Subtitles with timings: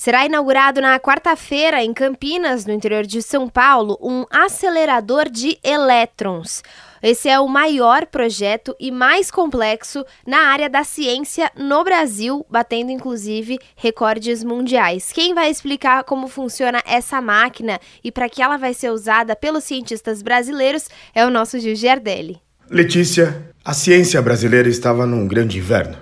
[0.00, 6.62] Será inaugurado na quarta-feira, em Campinas, no interior de São Paulo, um acelerador de elétrons.
[7.02, 12.90] Esse é o maior projeto e mais complexo na área da ciência no Brasil, batendo
[12.90, 15.12] inclusive recordes mundiais.
[15.12, 19.64] Quem vai explicar como funciona essa máquina e para que ela vai ser usada pelos
[19.64, 22.40] cientistas brasileiros é o nosso Gil Giardelli.
[22.70, 25.98] Letícia, a ciência brasileira estava num grande inverno.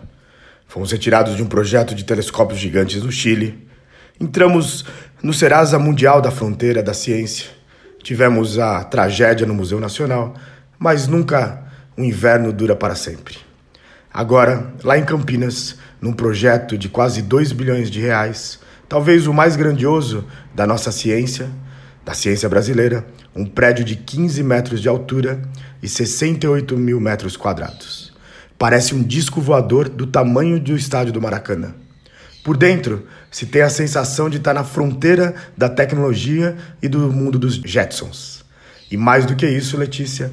[0.69, 3.67] Fomos retirados de um projeto de telescópios gigantes no Chile
[4.21, 4.85] Entramos
[5.23, 7.51] no Serasa Mundial da Fronteira da Ciência.
[8.03, 10.35] Tivemos a tragédia no Museu Nacional,
[10.77, 11.63] mas nunca
[11.97, 13.37] o inverno dura para sempre.
[14.13, 18.59] Agora, lá em Campinas, num projeto de quase 2 bilhões de reais,
[18.89, 21.49] talvez o mais grandioso da nossa ciência,
[22.05, 25.41] da ciência brasileira, um prédio de 15 metros de altura
[25.81, 28.13] e 68 mil metros quadrados.
[28.59, 31.73] Parece um disco voador do tamanho do estádio do Maracanã.
[32.49, 37.39] Por dentro, se tem a sensação de estar na fronteira da tecnologia e do mundo
[37.39, 38.43] dos Jetsons.
[38.91, 40.33] E mais do que isso, Letícia,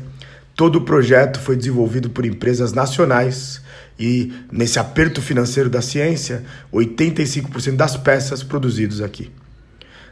[0.55, 3.61] todo o projeto foi desenvolvido por empresas nacionais
[3.99, 9.29] e, nesse aperto financeiro da ciência, 85% das peças produzidas aqui.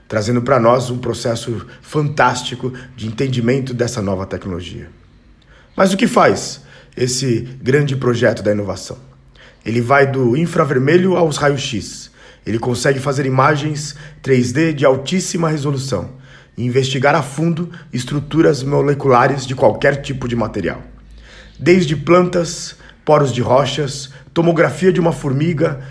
[0.05, 4.89] Trazendo para nós um processo fantástico de entendimento dessa nova tecnologia.
[5.73, 6.63] Mas o que faz
[6.97, 9.12] esse grande projeto da inovação?
[9.65, 12.11] Ele vai do infravermelho aos raios-x.
[12.45, 16.11] Ele consegue fazer imagens 3D de altíssima resolução
[16.57, 20.81] e investigar a fundo estruturas moleculares de qualquer tipo de material.
[21.57, 22.75] Desde plantas,
[23.05, 25.81] poros de rochas, tomografia de uma formiga,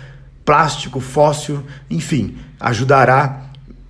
[0.45, 3.49] plástico, fóssil, enfim, ajudará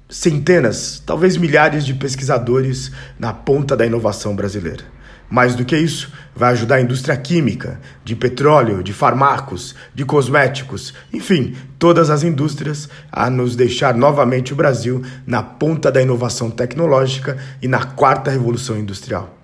[0.10, 4.93] centenas, talvez milhares de pesquisadores na ponta da inovação brasileira.
[5.30, 10.94] Mais do que isso, vai ajudar a indústria química, de petróleo, de farmacos, de cosméticos,
[11.12, 17.38] enfim, todas as indústrias a nos deixar novamente o Brasil na ponta da inovação tecnológica
[17.62, 19.38] e na quarta revolução industrial.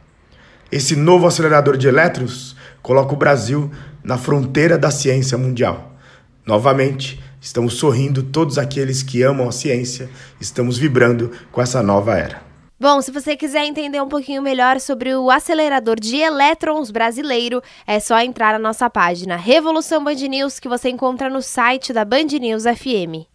[0.71, 3.71] Esse novo acelerador de elétrons coloca o Brasil
[4.04, 5.98] na fronteira da ciência mundial.
[6.45, 10.09] Novamente, estamos sorrindo todos aqueles que amam a ciência,
[10.39, 12.48] estamos vibrando com essa nova era.
[12.82, 18.00] Bom, se você quiser entender um pouquinho melhor sobre o acelerador de elétrons brasileiro, é
[18.00, 22.28] só entrar na nossa página Revolução Band News que você encontra no site da Band
[22.40, 23.29] News FM.